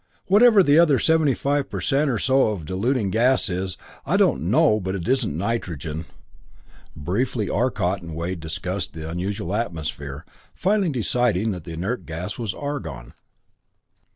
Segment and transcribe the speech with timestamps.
[0.25, 4.49] Whatever the other seventy five per cent or so of diluting gas is, I don't
[4.49, 6.07] know, but it isn't nitrogen."
[6.95, 10.25] Briefly Arcot and Wade discussed the unusual atmosphere,
[10.55, 13.13] finally deciding that the inert gas was argon.